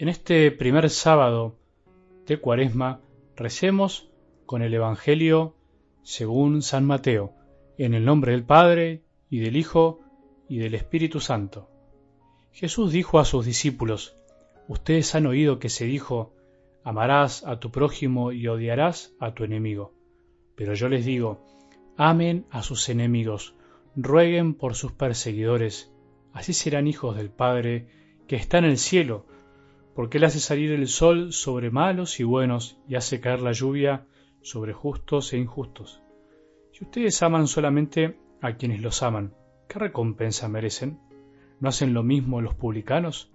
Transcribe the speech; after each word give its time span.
En 0.00 0.08
este 0.08 0.52
primer 0.52 0.90
sábado 0.90 1.56
de 2.24 2.38
Cuaresma 2.38 3.00
recemos 3.34 4.08
con 4.46 4.62
el 4.62 4.72
Evangelio 4.72 5.56
según 6.04 6.62
San 6.62 6.84
Mateo, 6.84 7.34
en 7.78 7.94
el 7.94 8.04
nombre 8.04 8.30
del 8.30 8.44
Padre, 8.44 9.02
y 9.28 9.40
del 9.40 9.56
Hijo, 9.56 9.98
y 10.48 10.58
del 10.58 10.76
Espíritu 10.76 11.18
Santo. 11.18 11.68
Jesús 12.52 12.92
dijo 12.92 13.18
a 13.18 13.24
sus 13.24 13.44
discípulos, 13.44 14.16
Ustedes 14.68 15.16
han 15.16 15.26
oído 15.26 15.58
que 15.58 15.68
se 15.68 15.86
dijo, 15.86 16.32
amarás 16.84 17.44
a 17.44 17.58
tu 17.58 17.72
prójimo 17.72 18.30
y 18.30 18.46
odiarás 18.46 19.16
a 19.18 19.34
tu 19.34 19.42
enemigo. 19.42 19.94
Pero 20.54 20.74
yo 20.74 20.88
les 20.88 21.06
digo, 21.06 21.44
amen 21.96 22.46
a 22.50 22.62
sus 22.62 22.88
enemigos, 22.88 23.56
rueguen 23.96 24.54
por 24.54 24.76
sus 24.76 24.92
perseguidores, 24.92 25.92
así 26.32 26.52
serán 26.52 26.86
hijos 26.86 27.16
del 27.16 27.30
Padre 27.30 27.88
que 28.28 28.36
está 28.36 28.58
en 28.58 28.64
el 28.66 28.78
cielo, 28.78 29.26
porque 29.98 30.18
Él 30.18 30.24
hace 30.24 30.38
salir 30.38 30.70
el 30.70 30.86
sol 30.86 31.32
sobre 31.32 31.72
malos 31.72 32.20
y 32.20 32.22
buenos 32.22 32.78
y 32.86 32.94
hace 32.94 33.20
caer 33.20 33.40
la 33.40 33.50
lluvia 33.50 34.06
sobre 34.42 34.72
justos 34.72 35.32
e 35.32 35.38
injustos. 35.38 36.00
Si 36.70 36.84
ustedes 36.84 37.20
aman 37.24 37.48
solamente 37.48 38.16
a 38.40 38.52
quienes 38.52 38.80
los 38.80 39.02
aman, 39.02 39.34
¿qué 39.68 39.80
recompensa 39.80 40.48
merecen? 40.48 41.00
¿No 41.58 41.68
hacen 41.68 41.94
lo 41.94 42.04
mismo 42.04 42.40
los 42.40 42.54
publicanos? 42.54 43.32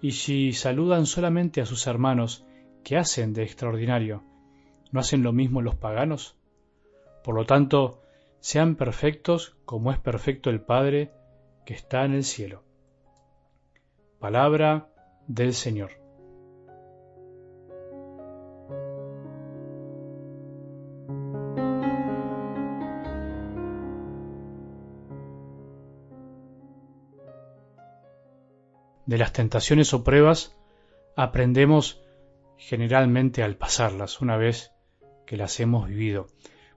Y 0.00 0.12
si 0.12 0.52
saludan 0.52 1.04
solamente 1.04 1.60
a 1.60 1.66
sus 1.66 1.88
hermanos, 1.88 2.46
¿qué 2.84 2.96
hacen 2.96 3.32
de 3.32 3.42
extraordinario? 3.42 4.22
¿No 4.92 5.00
hacen 5.00 5.24
lo 5.24 5.32
mismo 5.32 5.62
los 5.62 5.74
paganos? 5.74 6.36
Por 7.24 7.34
lo 7.34 7.44
tanto, 7.44 8.04
sean 8.38 8.76
perfectos 8.76 9.56
como 9.64 9.90
es 9.90 9.98
perfecto 9.98 10.48
el 10.48 10.60
Padre 10.60 11.10
que 11.66 11.74
está 11.74 12.04
en 12.04 12.14
el 12.14 12.22
cielo. 12.22 12.62
Palabra 14.20 14.92
del 15.28 15.52
Señor. 15.52 15.90
De 29.06 29.16
las 29.16 29.32
tentaciones 29.32 29.94
o 29.94 30.04
pruebas 30.04 30.54
aprendemos 31.16 32.02
generalmente 32.58 33.42
al 33.42 33.56
pasarlas 33.56 34.20
una 34.20 34.36
vez 34.36 34.72
que 35.26 35.38
las 35.38 35.60
hemos 35.60 35.88
vivido. 35.88 36.26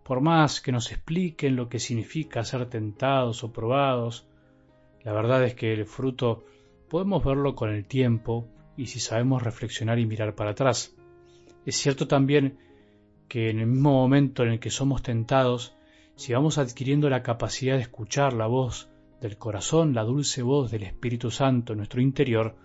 Por 0.04 0.22
más 0.22 0.62
que 0.62 0.72
nos 0.72 0.92
expliquen 0.92 1.56
lo 1.56 1.68
que 1.68 1.80
significa 1.80 2.46
ser 2.46 2.70
tentados 2.70 3.44
o 3.44 3.52
probados, 3.52 4.28
la 5.04 5.12
verdad 5.14 5.44
es 5.44 5.56
que 5.56 5.74
el 5.74 5.86
fruto 5.86 6.46
podemos 6.92 7.23
verlo 7.23 7.56
con 7.56 7.70
el 7.70 7.86
tiempo 7.86 8.50
y 8.75 8.88
si 8.88 9.00
sabemos 9.00 9.42
reflexionar 9.42 9.97
y 9.97 10.06
mirar 10.06 10.36
para 10.36 10.52
atrás. 10.52 10.94
Es 11.66 11.78
cierto 11.78 12.06
también 12.06 12.59
que 13.30 13.50
en 13.50 13.59
el 13.59 13.67
mismo 13.67 13.94
momento 13.94 14.44
en 14.44 14.50
el 14.50 14.59
que 14.59 14.72
somos 14.72 15.02
tentados, 15.02 15.73
si 16.17 16.34
vamos 16.34 16.58
adquiriendo 16.58 17.09
la 17.09 17.23
capacidad 17.23 17.78
de 17.78 17.84
escuchar 17.84 18.34
la 18.34 18.47
voz 18.47 18.89
del 19.22 19.38
corazón, 19.38 19.94
la 19.94 20.03
dulce 20.03 20.42
voz 20.42 20.69
del 20.69 20.84
Espíritu 20.84 21.31
Santo 21.31 21.72
en 21.72 21.78
nuestro 21.78 22.02
interior, 22.02 22.58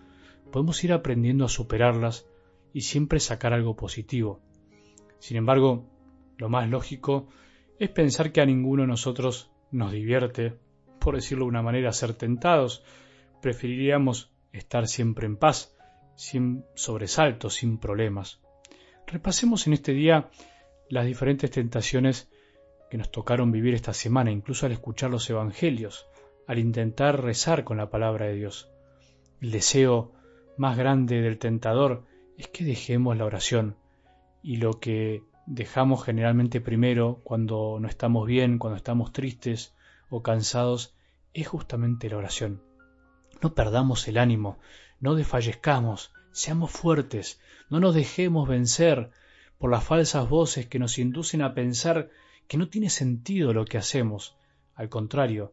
podemos 0.51 0.83
ir 0.83 0.93
aprendiendo 0.93 1.45
a 1.45 1.49
superarlas 1.49 2.27
y 2.73 2.81
siempre 2.81 3.21
sacar 3.21 3.53
algo 3.53 3.77
positivo. 3.77 4.41
Sin 5.21 5.37
embargo, 5.37 5.89
lo 6.37 6.49
más 6.49 6.69
lógico 6.69 7.29
es 7.79 7.91
pensar 7.91 8.33
que 8.33 8.41
a 8.41 8.47
ninguno 8.47 8.83
de 8.83 8.89
nosotros 8.89 9.53
nos 9.71 9.93
divierte, 9.93 10.59
por 10.99 11.15
decirlo 11.15 11.45
de 11.45 11.51
una 11.51 11.63
manera, 11.63 11.93
ser 11.93 12.15
tentados, 12.15 12.83
preferiríamos 13.41 14.33
estar 14.53 14.87
siempre 14.89 15.27
en 15.27 15.37
paz, 15.37 15.75
sin 16.15 16.65
sobresaltos, 16.75 17.55
sin 17.55 17.79
problemas. 17.79 18.41
Repasemos 19.07 19.67
en 19.67 19.75
este 19.75 19.93
día 19.93 20.29
las 20.89 21.07
diferentes 21.07 21.51
tentaciones 21.51 22.31
que 22.91 22.99
nos 22.99 23.11
tocaron 23.11 23.53
vivir 23.53 23.75
esta 23.75 23.93
semana, 23.93 24.31
incluso 24.31 24.67
al 24.67 24.73
escuchar 24.73 25.11
los 25.11 25.29
Evangelios, 25.29 26.07
al 26.47 26.59
intentar 26.59 27.23
rezar 27.23 27.65
con 27.65 27.77
la 27.77 27.91
palabra 27.91 28.27
de 28.27 28.35
Dios. 28.35 28.71
El 29.41 29.51
deseo 29.51 30.13
más 30.57 30.77
grande 30.77 31.21
del 31.21 31.39
tentador 31.39 32.05
es 32.39 32.49
que 32.49 32.65
dejemos 32.65 33.17
la 33.17 33.25
oración 33.25 33.77
y 34.43 34.57
lo 34.57 34.79
que 34.81 35.23
dejamos 35.47 36.05
generalmente 36.05 36.61
primero 36.61 37.21
cuando 37.25 37.79
no 37.81 37.89
estamos 37.89 38.27
bien, 38.27 38.59
cuando 38.59 38.77
estamos 38.77 39.13
tristes 39.13 39.75
o 40.09 40.23
cansados, 40.23 40.95
es 41.35 41.49
justamente 41.49 42.09
la 42.09 42.17
oración. 42.17 42.63
No 43.43 43.55
perdamos 43.55 44.09
el 44.09 44.19
ánimo, 44.19 44.59
no 45.01 45.15
desfallezcamos, 45.15 46.13
seamos 46.33 46.71
fuertes, 46.71 47.41
no 47.71 47.81
nos 47.81 47.95
dejemos 47.95 48.49
vencer 48.49 49.11
por 49.59 49.71
las 49.71 49.85
falsas 49.85 50.29
voces 50.29 50.67
que 50.67 50.79
nos 50.79 50.99
inducen 50.99 51.43
a 51.43 51.55
pensar 51.55 52.11
que 52.49 52.59
no 52.59 52.69
tiene 52.69 52.91
sentido 52.91 53.53
lo 53.53 53.65
que 53.65 53.79
hacemos. 53.79 54.37
Al 54.75 54.89
contrario, 54.89 55.53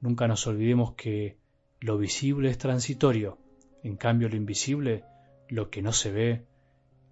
nunca 0.00 0.28
nos 0.28 0.46
olvidemos 0.46 0.94
que 0.94 1.38
lo 1.80 1.98
visible 1.98 2.50
es 2.50 2.58
transitorio, 2.58 3.38
en 3.82 3.96
cambio 3.96 4.28
lo 4.28 4.36
invisible, 4.36 5.04
lo 5.48 5.70
que 5.70 5.82
no 5.82 5.92
se 5.92 6.10
ve, 6.10 6.46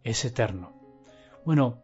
es 0.04 0.25
eterno. 0.25 0.72
Bueno, 1.44 1.83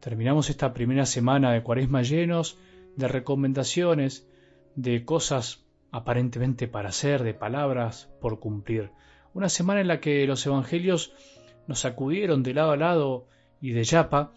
terminamos 0.00 0.50
esta 0.50 0.72
primera 0.72 1.06
semana 1.06 1.52
de 1.52 1.62
cuaresma 1.62 2.02
llenos 2.02 2.58
de 2.96 3.08
recomendaciones, 3.08 4.28
de 4.74 5.04
cosas 5.04 5.64
aparentemente 5.90 6.68
para 6.68 6.90
hacer, 6.90 7.22
de 7.22 7.34
palabras 7.34 8.10
por 8.20 8.40
cumplir. 8.40 8.90
Una 9.34 9.48
semana 9.48 9.80
en 9.80 9.88
la 9.88 10.00
que 10.00 10.26
los 10.26 10.44
evangelios 10.46 11.12
nos 11.66 11.80
sacudieron 11.80 12.42
de 12.42 12.54
lado 12.54 12.72
a 12.72 12.76
lado 12.76 13.26
y 13.60 13.70
de 13.70 13.84
yapa, 13.84 14.32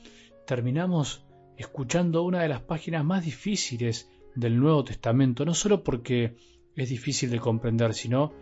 terminamos 0.46 1.26
escuchando 1.58 2.24
una 2.24 2.42
de 2.42 2.50
las 2.50 2.62
páginas 2.62 3.06
más 3.06 3.24
difíciles 3.24 4.10
del 4.36 4.60
Nuevo 4.60 4.84
Testamento, 4.84 5.46
no 5.46 5.54
solo 5.54 5.84
porque 5.84 6.36
es 6.76 6.90
difícil 6.90 7.30
de 7.30 7.40
comprender, 7.40 7.94
sino 7.94 8.34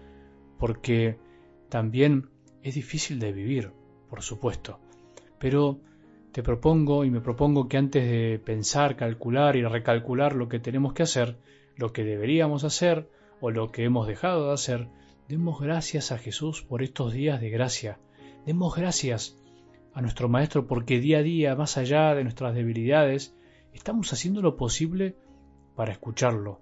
porque 0.57 1.17
también 1.69 2.29
es 2.63 2.75
difícil 2.75 3.19
de 3.19 3.31
vivir, 3.31 3.71
por 4.09 4.21
supuesto. 4.21 4.79
Pero 5.39 5.79
te 6.31 6.43
propongo 6.43 7.05
y 7.05 7.09
me 7.09 7.21
propongo 7.21 7.67
que 7.67 7.77
antes 7.77 8.09
de 8.09 8.39
pensar, 8.39 8.95
calcular 8.95 9.55
y 9.55 9.63
recalcular 9.63 10.35
lo 10.35 10.49
que 10.49 10.59
tenemos 10.59 10.93
que 10.93 11.03
hacer, 11.03 11.37
lo 11.79 11.93
que 11.93 12.03
deberíamos 12.03 12.65
hacer 12.65 13.09
o 13.39 13.51
lo 13.51 13.71
que 13.71 13.85
hemos 13.85 14.05
dejado 14.05 14.47
de 14.47 14.53
hacer, 14.53 14.89
demos 15.29 15.61
gracias 15.61 16.11
a 16.11 16.17
Jesús 16.17 16.61
por 16.61 16.83
estos 16.83 17.13
días 17.13 17.39
de 17.39 17.49
gracia. 17.49 17.99
Demos 18.45 18.75
gracias 18.75 19.37
a 19.93 20.01
nuestro 20.01 20.27
Maestro 20.27 20.67
porque 20.67 20.99
día 20.99 21.19
a 21.19 21.23
día, 21.23 21.55
más 21.55 21.77
allá 21.77 22.13
de 22.15 22.23
nuestras 22.23 22.53
debilidades, 22.53 23.33
estamos 23.73 24.11
haciendo 24.11 24.41
lo 24.41 24.57
posible 24.57 25.15
para 25.77 25.93
escucharlo. 25.93 26.59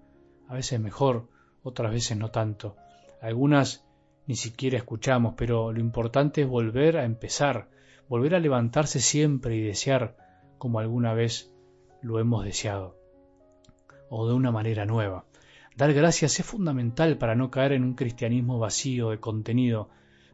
A 0.47 0.53
veces 0.53 0.79
mejor, 0.79 1.27
otras 1.63 1.91
veces 1.91 2.15
no 2.15 2.29
tanto. 2.29 2.75
Algunas 3.19 3.87
ni 4.27 4.35
siquiera 4.35 4.77
escuchamos, 4.77 5.33
pero 5.35 5.73
lo 5.73 5.79
importante 5.79 6.43
es 6.43 6.47
volver 6.47 6.95
a 6.95 7.05
empezar, 7.05 7.69
volver 8.07 8.35
a 8.35 8.39
levantarse 8.39 8.99
siempre 8.99 9.55
y 9.55 9.61
desear 9.61 10.15
como 10.59 10.77
alguna 10.77 11.15
vez 11.15 11.51
lo 12.03 12.19
hemos 12.19 12.45
deseado 12.45 13.06
o 14.09 14.27
de 14.27 14.33
una 14.33 14.51
manera 14.51 14.85
nueva. 14.85 15.25
Dar 15.75 15.93
gracias 15.93 16.39
es 16.39 16.45
fundamental 16.45 17.17
para 17.17 17.35
no 17.35 17.51
caer 17.51 17.73
en 17.73 17.83
un 17.83 17.93
cristianismo 17.93 18.57
vacío 18.57 19.11
de 19.11 19.19
contenido, 19.19 19.89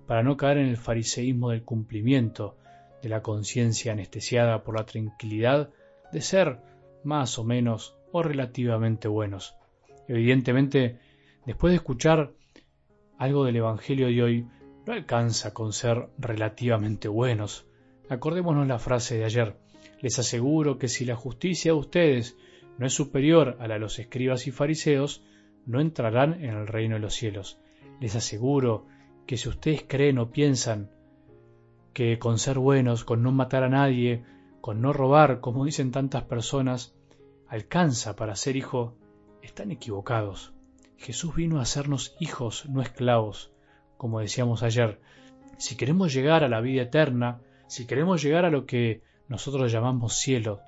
para 0.08 0.24
no 0.24 0.38
caer 0.38 0.58
en 0.58 0.68
el 0.68 0.78
fariseísmo 0.78 1.50
del 1.50 1.64
cumplimiento, 1.64 2.56
de 3.02 3.10
la 3.10 3.22
conciencia 3.22 3.92
anestesiada 3.92 4.64
por 4.64 4.78
la 4.78 4.86
tranquilidad 4.86 5.70
de 6.14 6.22
ser 6.22 6.60
más 7.04 7.38
o 7.38 7.44
menos 7.44 7.98
o 8.14 8.24
relativamente 8.24 9.10
buenos. 9.10 9.56
Evidentemente, 10.08 11.00
después 11.46 11.72
de 11.72 11.76
escuchar 11.76 12.32
algo 13.18 13.44
del 13.44 13.58
Evangelio 13.58 14.08
de 14.08 14.24
hoy, 14.24 14.48
no 14.86 14.94
alcanza 14.94 15.54
con 15.54 15.74
ser 15.74 16.10
relativamente 16.18 17.08
buenos. 17.08 17.66
Acordémonos 18.10 18.68
la 18.68 18.80
frase 18.80 19.18
de 19.18 19.26
ayer. 19.26 19.58
Les 20.02 20.20
aseguro 20.20 20.78
que 20.78 20.88
si 20.88 21.06
la 21.06 21.16
justicia 21.16 21.72
de 21.72 21.78
ustedes 21.78 22.38
no 22.78 22.86
es 22.86 22.94
superior 22.94 23.58
a 23.60 23.68
la 23.68 23.76
de 23.76 23.80
los 23.80 24.00
escribas 24.00 24.48
y 24.48 24.52
fariseos, 24.52 25.24
no 25.66 25.80
entrarán 25.80 26.34
en 26.44 26.52
el 26.52 26.68
reino 26.68 26.96
de 26.96 27.02
los 27.02 27.14
cielos. 27.14 27.60
Les 28.00 28.16
aseguro 28.16 28.86
que 29.26 29.38
si 29.38 29.50
ustedes 29.50 29.86
creen 29.88 30.18
o 30.18 30.32
piensan 30.32 30.92
que 31.94 32.20
con 32.20 32.40
ser 32.40 32.60
buenos, 32.60 33.04
con 33.04 33.22
no 33.22 33.32
matar 33.32 33.64
a 33.64 33.70
nadie, 33.70 34.24
con 34.62 34.82
no 34.82 34.94
robar, 34.94 35.40
como 35.40 35.66
dicen 35.66 35.92
tantas 35.92 36.24
personas, 36.24 36.96
alcanza 37.48 38.16
para 38.16 38.36
ser 38.36 38.56
hijo, 38.56 38.96
están 39.42 39.72
equivocados. 39.72 40.54
Jesús 40.98 41.36
vino 41.36 41.60
a 41.60 41.64
hacernos 41.64 42.16
hijos, 42.20 42.68
no 42.68 42.82
esclavos, 42.82 43.52
como 43.98 44.20
decíamos 44.20 44.64
ayer. 44.64 45.00
Si 45.58 45.76
queremos 45.76 46.14
llegar 46.14 46.44
a 46.44 46.50
la 46.50 46.62
vida 46.62 46.82
eterna, 46.82 47.42
si 47.68 47.86
queremos 47.86 48.24
llegar 48.24 48.46
a 48.46 48.50
lo 48.50 48.66
que 48.66 49.04
nosotros 49.28 49.72
llamamos 49.72 50.16
cielo, 50.16 50.62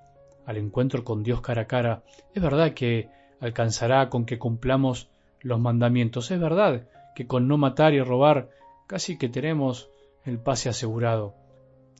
al 0.45 0.57
encuentro 0.57 1.03
con 1.03 1.24
Dios 1.24 1.42
cara 1.42 1.63
a 1.63 1.68
cara, 1.68 2.03
es 2.33 2.42
verdad 2.42 2.74
que 2.74 3.09
alcanzará 3.39 4.09
con 4.09 4.25
que 4.25 4.39
cumplamos 4.39 5.09
los 5.42 5.59
mandamientos, 5.59 6.31
es 6.31 6.39
verdad 6.39 6.88
que 7.15 7.27
con 7.27 7.47
no 7.47 7.57
matar 7.57 7.94
y 7.94 8.01
robar 8.01 8.50
casi 8.88 9.18
que 9.18 9.30
tenemos 9.30 9.89
el 10.25 10.39
pase 10.39 10.69
asegurado. 10.69 11.36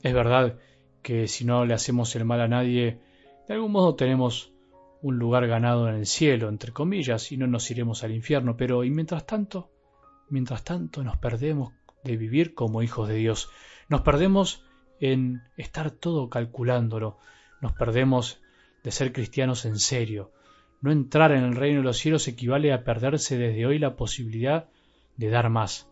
Es 0.02 0.14
verdad 0.14 0.58
que 1.02 1.28
si 1.28 1.46
no 1.46 1.66
le 1.66 1.74
hacemos 1.74 2.16
el 2.16 2.26
mal 2.26 2.42
a 2.42 2.48
nadie, 2.48 3.00
de 3.48 3.54
algún 3.54 3.72
modo 3.72 3.96
tenemos 3.96 4.52
un 5.02 5.20
lugar 5.20 5.48
ganado 5.48 5.88
en 5.88 5.96
el 5.96 6.06
cielo, 6.08 6.50
entre 6.50 6.72
comillas, 6.72 7.32
y 7.32 7.38
no 7.38 7.46
nos 7.46 7.70
iremos 7.70 8.04
al 8.04 8.12
infierno, 8.12 8.58
pero 8.58 8.84
y 8.84 8.90
mientras 8.90 9.26
tanto, 9.26 9.70
mientras 10.30 10.64
tanto 10.64 11.04
nos 11.04 11.18
perdemos 11.18 11.74
de 12.04 12.18
vivir 12.18 12.56
como 12.56 12.82
hijos 12.82 13.08
de 13.08 13.16
Dios, 13.16 13.50
nos 13.88 14.02
perdemos 14.02 14.64
en 15.00 15.44
estar 15.58 15.92
todo 15.92 16.30
calculándolo, 16.30 17.18
nos 17.66 17.74
perdemos 17.74 18.44
de 18.84 18.92
ser 18.92 19.12
cristianos 19.12 19.66
en 19.66 19.80
serio. 19.80 20.32
No 20.82 20.92
entrar 20.92 21.32
en 21.32 21.44
el 21.44 21.56
reino 21.56 21.80
de 21.80 21.86
los 21.86 21.98
cielos 21.98 22.28
equivale 22.28 22.72
a 22.72 22.84
perderse 22.84 23.40
desde 23.40 23.66
hoy 23.66 23.80
la 23.80 23.96
posibilidad 23.96 24.70
de 25.18 25.30
dar 25.32 25.50
más. 25.50 25.90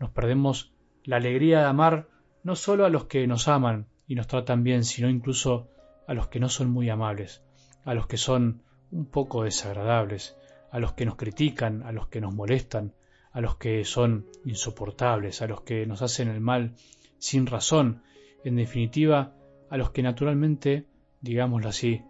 Nos 0.00 0.10
perdemos 0.10 0.72
la 1.04 1.18
alegría 1.18 1.60
de 1.60 1.66
amar 1.66 2.08
no 2.42 2.56
solo 2.56 2.84
a 2.84 2.88
los 2.88 3.04
que 3.04 3.28
nos 3.28 3.46
aman 3.46 3.86
y 4.08 4.16
nos 4.16 4.26
tratan 4.26 4.64
bien, 4.64 4.82
sino 4.82 5.08
incluso 5.08 5.68
a 6.08 6.14
los 6.14 6.26
que 6.26 6.40
no 6.40 6.48
son 6.48 6.68
muy 6.68 6.90
amables, 6.90 7.44
a 7.84 7.94
los 7.94 8.08
que 8.08 8.16
son 8.16 8.64
un 8.90 9.06
poco 9.06 9.44
desagradables, 9.44 10.36
a 10.72 10.80
los 10.80 10.94
que 10.94 11.06
nos 11.06 11.14
critican, 11.14 11.84
a 11.84 11.92
los 11.92 12.08
que 12.08 12.20
nos 12.20 12.34
molestan, 12.34 12.92
a 13.30 13.40
los 13.40 13.54
que 13.54 13.84
son 13.84 14.26
insoportables, 14.44 15.42
a 15.42 15.46
los 15.46 15.60
que 15.60 15.86
nos 15.86 16.02
hacen 16.02 16.26
el 16.26 16.40
mal 16.40 16.74
sin 17.20 17.46
razón, 17.46 18.02
en 18.42 18.56
definitiva, 18.56 19.36
a 19.70 19.76
los 19.76 19.90
que 19.90 20.02
naturalmente, 20.02 20.88
digámoslo 21.24 21.70
así, 21.70 22.02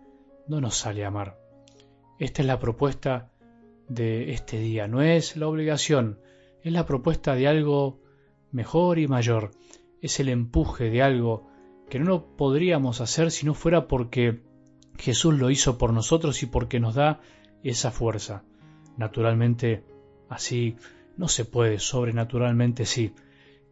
no 0.49 0.61
nos 0.61 0.77
sale 0.77 1.05
amar. 1.05 1.39
Esta 2.19 2.43
es 2.43 2.49
la 2.49 2.59
propuesta 2.59 3.31
de 3.89 4.33
este 4.33 4.59
día, 4.59 4.89
no 4.89 5.03
es 5.03 5.37
la 5.37 5.47
obligación, 5.47 6.19
es 6.63 6.73
la 6.73 6.85
propuesta 6.85 7.35
de 7.35 7.47
algo 7.47 8.01
mejor 8.51 8.99
y 8.99 9.07
mayor, 9.07 9.53
es 10.03 10.19
el 10.19 10.29
empuje 10.29 10.91
de 10.91 11.03
algo 11.03 11.47
que 11.89 12.01
no 12.01 12.07
lo 12.07 12.37
podríamos 12.37 13.01
hacer 13.01 13.31
si 13.31 13.47
no 13.47 13.55
fuera 13.55 13.87
porque 13.87 14.43
Jesús 14.99 15.35
lo 15.35 15.51
hizo 15.51 15.79
por 15.79 15.93
nosotros 15.93 16.43
y 16.43 16.47
porque 16.47 16.81
nos 16.81 16.97
da 16.97 17.21
esa 17.63 17.93
fuerza. 17.93 18.43
Naturalmente, 18.97 19.85
así 20.29 20.77
no 21.17 21.29
se 21.29 21.45
puede, 21.45 21.79
sobrenaturalmente 21.79 22.85
sí. 22.85 23.15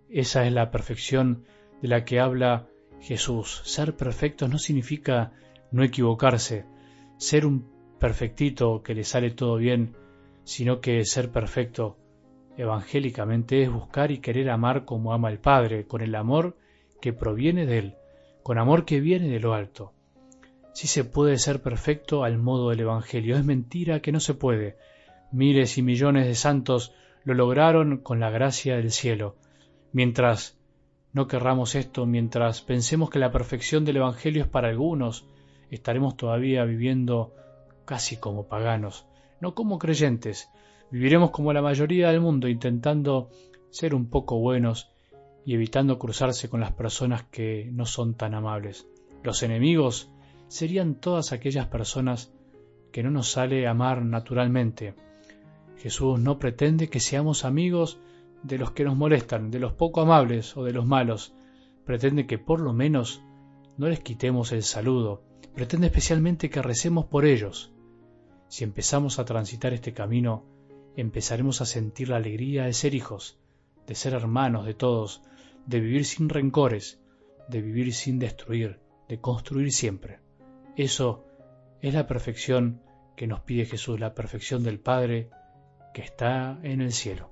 Esa 0.08 0.46
es 0.46 0.52
la 0.52 0.70
perfección 0.70 1.44
de 1.80 1.88
la 1.88 2.04
que 2.04 2.20
habla 2.20 2.68
Jesús. 3.02 3.62
Ser 3.64 3.96
perfecto 3.96 4.48
no 4.48 4.58
significa 4.58 5.32
no 5.70 5.82
equivocarse, 5.82 6.64
ser 7.16 7.44
un 7.46 7.66
perfectito 7.98 8.82
que 8.82 8.94
le 8.94 9.04
sale 9.04 9.30
todo 9.30 9.56
bien, 9.56 9.96
sino 10.44 10.80
que 10.80 11.04
ser 11.04 11.30
perfecto 11.30 11.96
evangélicamente 12.56 13.62
es 13.62 13.72
buscar 13.72 14.10
y 14.10 14.18
querer 14.18 14.50
amar 14.50 14.84
como 14.84 15.12
ama 15.12 15.30
el 15.30 15.38
Padre, 15.38 15.86
con 15.86 16.00
el 16.00 16.14
amor 16.14 16.56
que 17.00 17.12
proviene 17.12 17.66
de 17.66 17.78
Él, 17.78 17.94
con 18.42 18.58
amor 18.58 18.84
que 18.84 19.00
viene 19.00 19.28
de 19.28 19.40
lo 19.40 19.54
alto. 19.54 19.92
Si 20.72 20.86
se 20.86 21.04
puede 21.04 21.38
ser 21.38 21.60
perfecto 21.60 22.24
al 22.24 22.38
modo 22.38 22.70
del 22.70 22.80
Evangelio, 22.80 23.36
es 23.36 23.44
mentira 23.44 24.00
que 24.00 24.12
no 24.12 24.20
se 24.20 24.34
puede. 24.34 24.76
Miles 25.30 25.76
y 25.76 25.82
millones 25.82 26.26
de 26.26 26.34
santos 26.34 26.94
lo 27.24 27.34
lograron 27.34 27.98
con 27.98 28.20
la 28.20 28.30
gracia 28.30 28.76
del 28.76 28.90
cielo. 28.90 29.36
Mientras 29.92 30.58
no 31.12 31.28
querramos 31.28 31.74
esto, 31.74 32.06
mientras 32.06 32.62
pensemos 32.62 33.10
que 33.10 33.18
la 33.18 33.32
perfección 33.32 33.84
del 33.84 33.98
Evangelio 33.98 34.42
es 34.42 34.48
para 34.48 34.68
algunos, 34.68 35.26
estaremos 35.70 36.16
todavía 36.16 36.64
viviendo 36.64 37.34
casi 37.84 38.16
como 38.16 38.46
paganos, 38.46 39.06
no 39.40 39.54
como 39.54 39.78
creyentes. 39.78 40.48
Viviremos 40.90 41.30
como 41.30 41.52
la 41.52 41.62
mayoría 41.62 42.10
del 42.10 42.20
mundo, 42.20 42.48
intentando 42.48 43.30
ser 43.70 43.94
un 43.94 44.08
poco 44.08 44.38
buenos 44.38 44.90
y 45.44 45.54
evitando 45.54 45.98
cruzarse 45.98 46.48
con 46.48 46.60
las 46.60 46.72
personas 46.72 47.24
que 47.24 47.68
no 47.72 47.84
son 47.86 48.14
tan 48.14 48.34
amables. 48.34 48.86
Los 49.22 49.42
enemigos 49.42 50.10
serían 50.48 50.94
todas 50.94 51.32
aquellas 51.32 51.66
personas 51.66 52.32
que 52.90 53.02
no 53.02 53.10
nos 53.10 53.30
sale 53.30 53.66
amar 53.66 54.02
naturalmente. 54.02 54.94
Jesús 55.78 56.20
no 56.20 56.38
pretende 56.38 56.88
que 56.88 57.00
seamos 57.00 57.44
amigos 57.44 57.98
de 58.42 58.58
los 58.58 58.72
que 58.72 58.84
nos 58.84 58.96
molestan, 58.96 59.50
de 59.50 59.58
los 59.58 59.72
poco 59.72 60.00
amables 60.00 60.56
o 60.56 60.64
de 60.64 60.72
los 60.72 60.86
malos. 60.86 61.34
Pretende 61.84 62.26
que 62.26 62.38
por 62.38 62.60
lo 62.60 62.72
menos 62.72 63.22
no 63.76 63.88
les 63.88 64.00
quitemos 64.00 64.52
el 64.52 64.62
saludo. 64.62 65.22
Pretende 65.54 65.88
especialmente 65.88 66.50
que 66.50 66.62
recemos 66.62 67.06
por 67.06 67.24
ellos. 67.24 67.72
Si 68.48 68.64
empezamos 68.64 69.18
a 69.18 69.24
transitar 69.24 69.72
este 69.72 69.92
camino, 69.92 70.44
empezaremos 70.96 71.60
a 71.60 71.66
sentir 71.66 72.08
la 72.08 72.16
alegría 72.16 72.64
de 72.64 72.72
ser 72.72 72.94
hijos, 72.94 73.38
de 73.86 73.94
ser 73.94 74.14
hermanos 74.14 74.66
de 74.66 74.74
todos, 74.74 75.22
de 75.66 75.80
vivir 75.80 76.04
sin 76.04 76.28
rencores, 76.28 77.00
de 77.48 77.62
vivir 77.62 77.94
sin 77.94 78.18
destruir, 78.18 78.80
de 79.08 79.20
construir 79.20 79.72
siempre. 79.72 80.20
Eso 80.76 81.24
es 81.80 81.94
la 81.94 82.06
perfección 82.06 82.82
que 83.16 83.26
nos 83.26 83.40
pide 83.40 83.66
Jesús, 83.66 84.00
la 84.00 84.14
perfección 84.14 84.62
del 84.62 84.80
Padre 84.80 85.30
que 85.94 86.02
está 86.02 86.58
en 86.62 86.80
el 86.80 86.92
cielo. 86.92 87.31